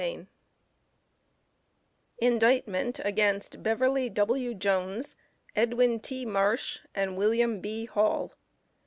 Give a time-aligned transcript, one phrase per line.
[2.17, 4.55] INDICTMENT AGAINST BEVERLY W.
[4.55, 5.15] JONES,
[5.55, 6.25] EDWIN T.
[6.25, 7.85] MARSH, AND WILLIAM B.
[7.85, 8.33] HALL.